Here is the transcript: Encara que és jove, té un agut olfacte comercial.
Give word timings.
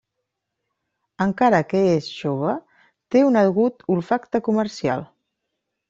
Encara 1.25 1.59
que 1.73 1.83
és 1.91 2.09
jove, 2.15 2.57
té 3.17 3.25
un 3.31 3.41
agut 3.47 3.89
olfacte 3.97 4.47
comercial. 4.51 5.11